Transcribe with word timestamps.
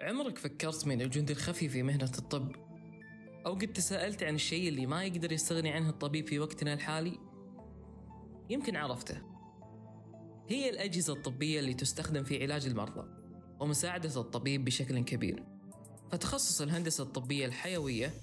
عمرك 0.00 0.38
فكرت 0.38 0.86
من 0.86 1.02
الجندي 1.02 1.32
الخفي 1.32 1.68
في 1.68 1.82
مهنة 1.82 2.12
الطب؟ 2.18 2.52
أو 3.46 3.54
قد 3.54 3.72
تساءلت 3.72 4.22
عن 4.22 4.34
الشيء 4.34 4.68
اللي 4.68 4.86
ما 4.86 5.04
يقدر 5.04 5.32
يستغني 5.32 5.70
عنه 5.72 5.88
الطبيب 5.88 6.28
في 6.28 6.38
وقتنا 6.38 6.72
الحالي؟ 6.72 7.18
يمكن 8.50 8.76
عرفته 8.76 9.22
هي 10.48 10.70
الأجهزة 10.70 11.12
الطبية 11.12 11.60
اللي 11.60 11.74
تستخدم 11.74 12.24
في 12.24 12.42
علاج 12.42 12.66
المرضى 12.66 13.08
ومساعدة 13.60 14.20
الطبيب 14.20 14.64
بشكل 14.64 15.04
كبير 15.04 15.44
فتخصص 16.12 16.60
الهندسة 16.60 17.04
الطبية 17.04 17.46
الحيوية 17.46 18.14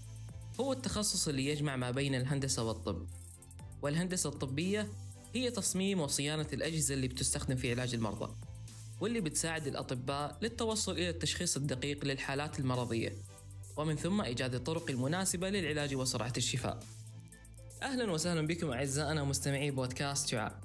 هو 0.60 0.72
التخصص 0.74 1.28
اللي 1.28 1.46
يجمع 1.46 1.76
ما 1.76 1.92
بين 1.92 2.16
الهندسة 2.16 2.64
والطب 2.64 3.08
والهندسة 3.82 4.30
الطبية 4.30 4.90
هي 5.34 5.52
تصميم 5.52 6.00
وصيانة 6.00 6.48
الأجهزة 6.54 6.94
اللي 6.94 7.08
بتستخدم 7.08 7.56
في 7.56 7.72
علاج 7.72 7.94
المرضى 7.94 8.36
واللي 9.02 9.22
بتساعد 9.22 9.68
الأطباء 9.68 10.38
للتوصل 10.42 10.92
إلى 10.92 11.10
التشخيص 11.10 11.58
الدقيق 11.58 12.06
للحالات 12.06 12.60
المرضية 12.60 13.14
ومن 13.78 13.96
ثم 13.96 14.22
إيجاد 14.22 14.56
الطرق 14.56 14.90
المناسبة 14.90 15.50
للعلاج 15.50 15.96
وسرعة 15.96 16.34
الشفاء. 16.38 16.80
أهلا 17.82 18.12
وسهلا 18.12 18.48
بكم 18.48 18.72
أعزائنا 18.72 19.24
مستمعي 19.24 19.72
بودكاست 19.72 20.28
شعاع. 20.28 20.62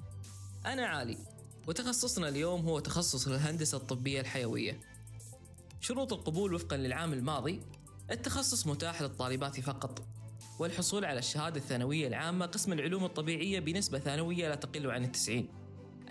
أنا 0.65 0.85
علي 0.85 1.17
وتخصصنا 1.67 2.29
اليوم 2.29 2.61
هو 2.61 2.79
تخصص 2.79 3.27
الهندسة 3.27 3.77
الطبية 3.77 4.21
الحيوية. 4.21 4.79
شروط 5.81 6.13
القبول 6.13 6.53
وفقا 6.53 6.77
للعام 6.77 7.13
الماضي 7.13 7.61
التخصص 8.11 8.67
متاح 8.67 9.01
للطالبات 9.01 9.59
فقط 9.59 10.03
والحصول 10.59 11.05
على 11.05 11.19
الشهادة 11.19 11.57
الثانوية 11.57 12.07
العامة 12.07 12.45
قسم 12.45 12.73
العلوم 12.73 13.05
الطبيعية 13.05 13.59
بنسبة 13.59 13.99
ثانوية 13.99 14.49
لا 14.49 14.55
تقل 14.55 14.91
عن 14.91 15.03
التسعين. 15.03 15.60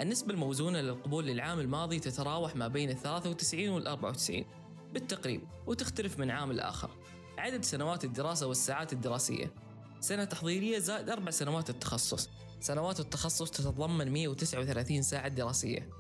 النسبة 0.01 0.35
الموزونة 0.35 0.81
للقبول 0.81 1.27
للعام 1.27 1.61
الماضي 1.61 2.01
تتراوح 2.01 2.57
ما 2.57 2.69
بين 2.69 2.91
ال 2.91 2.97
93 2.97 3.69
وال 3.69 3.87
94 3.87 4.45
بالتقريب 4.93 5.43
وتختلف 5.67 6.19
من 6.19 6.31
عام 6.31 6.53
لآخر. 6.53 6.91
عدد 7.39 7.65
سنوات 7.65 8.05
الدراسة 8.05 8.47
والساعات 8.47 8.93
الدراسية. 8.93 9.55
سنة 10.01 10.25
تحضيرية 10.25 10.79
زائد 10.79 11.11
أربع 11.11 11.31
سنوات 11.31 11.71
التخصص. 11.71 12.29
سنوات 12.61 13.01
التخصص 13.01 13.51
تتضمن 13.51 14.11
139 14.11 15.03
ساعة 15.03 15.29
دراسية. 15.29 15.91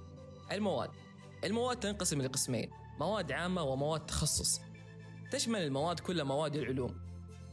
المواد. 0.53 0.91
المواد 1.45 1.81
تنقسم 1.81 2.23
لقسمين 2.23 2.70
مواد 3.01 3.33
عامة 3.33 3.62
ومواد 3.62 4.07
تخصص. 4.07 4.61
تشمل 5.33 5.62
المواد 5.62 6.01
كل 6.01 6.25
مواد 6.25 6.57
العلوم 6.57 7.01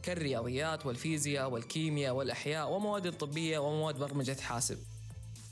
كالرياضيات 0.02 0.86
والفيزياء 0.86 1.50
والكيمياء 1.50 2.14
والأحياء 2.14 2.72
ومواد 2.72 3.12
طبية 3.12 3.58
ومواد 3.58 3.98
برمجة 3.98 4.40
حاسب. 4.40 4.78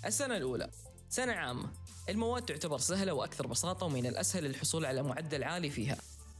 السنة 0.04 0.36
الأولى. 0.36 0.70
سنة 1.10 1.32
عامة. 1.32 1.68
المواد 2.08 2.42
تعتبر 2.42 2.78
سهلة 2.78 3.12
وأكثر 3.12 3.46
بساطة 3.46 3.86
ومن 3.86 4.06
الأسهل 4.06 4.46
الحصول 4.46 4.84
على 4.86 5.02
معدل 5.02 5.44
عالي 5.44 5.70
فيها. 5.70 5.96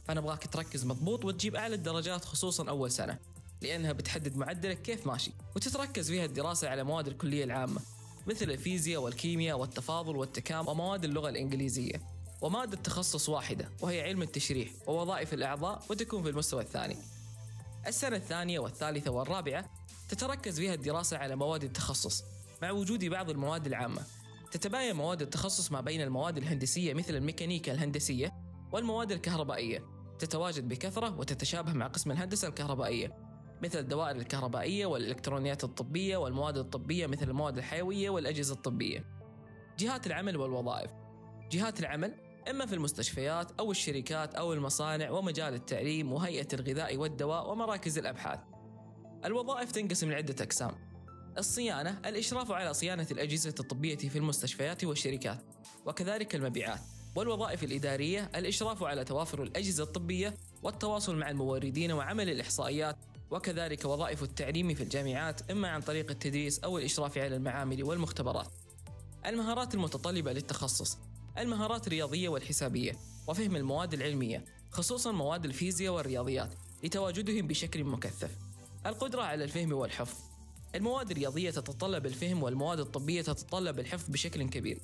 فنبغاك 0.07 0.47
تركز 0.47 0.85
مضبوط 0.85 1.25
وتجيب 1.25 1.55
أعلى 1.55 1.75
الدرجات 1.75 2.25
خصوصا 2.25 2.69
أول 2.69 2.91
سنة 2.91 3.19
لأنها 3.61 3.91
بتحدد 3.91 4.37
معدلك 4.37 4.81
كيف 4.81 5.07
ماشي 5.07 5.31
وتتركز 5.55 6.11
فيها 6.11 6.25
الدراسة 6.25 6.69
على 6.69 6.83
مواد 6.83 7.07
الكلية 7.07 7.43
العامة 7.43 7.81
مثل 8.27 8.51
الفيزياء 8.51 9.01
والكيمياء 9.01 9.59
والتفاضل 9.59 10.15
والتكامل 10.15 10.69
ومواد 10.69 11.03
اللغة 11.03 11.29
الإنجليزية 11.29 12.01
ومادة 12.41 12.77
تخصص 12.77 13.29
واحدة 13.29 13.69
وهي 13.81 14.01
علم 14.01 14.21
التشريح 14.21 14.69
ووظائف 14.87 15.33
الأعضاء 15.33 15.83
وتكون 15.89 16.23
في 16.23 16.29
المستوى 16.29 16.63
الثاني. 16.63 16.97
السنة 17.87 18.15
الثانية 18.15 18.59
والثالثة 18.59 19.11
والرابعة 19.11 19.69
تتركز 20.09 20.59
فيها 20.59 20.73
الدراسة 20.73 21.17
على 21.17 21.35
مواد 21.35 21.63
التخصص 21.63 22.23
مع 22.61 22.71
وجود 22.71 23.05
بعض 23.05 23.29
المواد 23.29 23.65
العامة. 23.65 24.01
تتباين 24.51 24.95
مواد 24.95 25.21
التخصص 25.21 25.71
ما 25.71 25.81
بين 25.81 26.01
المواد 26.01 26.37
الهندسية 26.37 26.93
مثل 26.93 27.15
الميكانيكا 27.15 27.71
الهندسية 27.71 28.33
والمواد 28.71 29.11
الكهربائية. 29.11 29.83
تتواجد 30.19 30.67
بكثرة 30.67 31.19
وتتشابه 31.19 31.73
مع 31.73 31.87
قسم 31.87 32.11
الهندسة 32.11 32.47
الكهربائية 32.47 33.27
مثل 33.63 33.79
الدوائر 33.79 34.15
الكهربائية 34.15 34.85
والإلكترونيات 34.85 35.63
الطبية 35.63 36.17
والمواد 36.17 36.57
الطبية 36.57 37.07
مثل 37.07 37.29
المواد 37.29 37.57
الحيوية 37.57 38.09
والأجهزة 38.09 38.53
الطبية. 38.53 39.05
جهات 39.79 40.07
العمل 40.07 40.37
والوظائف. 40.37 40.91
جهات 41.51 41.79
العمل 41.79 42.13
إما 42.49 42.65
في 42.65 42.75
المستشفيات 42.75 43.51
أو 43.59 43.71
الشركات 43.71 44.35
أو 44.35 44.53
المصانع 44.53 45.09
ومجال 45.09 45.53
التعليم 45.53 46.13
وهيئة 46.13 46.47
الغذاء 46.53 46.97
والدواء 46.97 47.51
ومراكز 47.51 47.97
الأبحاث. 47.97 48.39
الوظائف 49.25 49.71
تنقسم 49.71 50.11
لعدة 50.11 50.35
أقسام. 50.43 50.86
الصيانة 51.37 51.99
الإشراف 52.05 52.51
على 52.51 52.73
صيانة 52.73 53.07
الأجهزة 53.11 53.55
الطبية 53.59 53.97
في 53.97 54.17
المستشفيات 54.17 54.83
والشركات 54.83 55.39
وكذلك 55.85 56.35
المبيعات. 56.35 56.79
والوظائف 57.15 57.63
الإدارية 57.63 58.31
الإشراف 58.35 58.83
على 58.83 59.03
توافر 59.03 59.43
الأجهزة 59.43 59.83
الطبية 59.83 60.33
والتواصل 60.63 61.15
مع 61.15 61.29
الموردين 61.29 61.91
وعمل 61.91 62.29
الإحصائيات. 62.29 62.97
وكذلك 63.31 63.85
وظائف 63.85 64.23
التعليم 64.23 64.73
في 64.73 64.83
الجامعات 64.83 65.51
إما 65.51 65.67
عن 65.67 65.81
طريق 65.81 66.09
التدريس 66.11 66.59
أو 66.59 66.77
الإشراف 66.77 67.17
على 67.17 67.35
المعامل 67.35 67.83
والمختبرات. 67.83 68.47
المهارات 69.25 69.73
المتطلبة 69.73 70.33
للتخصص 70.33 70.97
المهارات 71.37 71.87
الرياضية 71.87 72.29
والحسابية 72.29 72.91
وفهم 73.27 73.55
المواد 73.55 73.93
العلمية 73.93 74.45
خصوصا 74.71 75.11
مواد 75.11 75.45
الفيزياء 75.45 75.93
والرياضيات 75.93 76.53
لتواجدهم 76.83 77.47
بشكل 77.47 77.83
مكثف. 77.83 78.37
القدرة 78.85 79.21
على 79.21 79.43
الفهم 79.43 79.73
والحفظ. 79.73 80.36
المواد 80.75 81.11
الرياضية 81.11 81.49
تتطلب 81.49 82.05
الفهم 82.05 82.43
والمواد 82.43 82.79
الطبية 82.79 83.21
تتطلب 83.21 83.79
الحفظ 83.79 84.09
بشكل 84.09 84.49
كبير. 84.49 84.81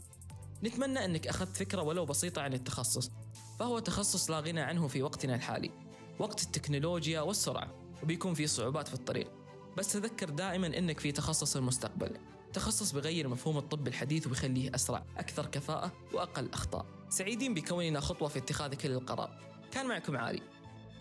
نتمنى 0.64 1.06
أنك 1.06 1.28
أخذت 1.28 1.58
فكرة 1.58 1.82
ولو 1.82 2.06
بسيطة 2.06 2.42
عن 2.42 2.54
التخصص 2.54 3.12
فهو 3.60 3.80
تخصص 3.80 4.30
لا 4.30 4.40
غنى 4.40 4.62
عنه 4.62 4.88
في 4.88 5.04
وقتنا 5.04 5.36
الحالي. 5.36 5.72
وقت 6.20 6.44
التكنولوجيا 6.44 7.22
والسرعة 7.22 7.74
وبيكون 8.04 8.34
في 8.34 8.48
صعوبات 8.48 8.88
في 8.88 8.94
الطريق. 8.94 9.32
بس 9.78 9.92
تذكر 9.94 10.30
دائما 10.30 10.68
أنك 10.68 11.00
في 11.00 11.12
تخصص 11.12 11.56
المستقبل. 11.56 12.18
تخصص 12.54 12.92
بغير 12.92 13.28
مفهوم 13.28 13.58
الطب 13.58 13.88
الحديث 13.88 14.28
وبيخليه 14.28 14.76
أسرع 14.76 15.06
أكثر 15.18 15.46
كفاءة 15.46 15.92
وأقل 16.14 16.50
أخطاء. 16.54 16.86
سعيدين 17.10 17.54
بكوننا 17.54 18.00
خطوة 18.00 18.28
في 18.28 18.40
اتخاذ 18.40 18.74
كل 18.74 18.92
القرار. 18.92 19.40
كان 19.72 19.88
معكم 19.88 20.18
عالي. 20.18 20.42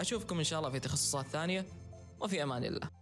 أشوفكم 0.01 0.39
إن 0.39 0.45
شاء 0.45 0.59
الله 0.59 0.71
في 0.71 0.81
تخصصات 0.81 1.27
ثانية. 1.27 1.67
وفي 2.21 2.43
أمان 2.43 2.65
الله. 2.65 3.02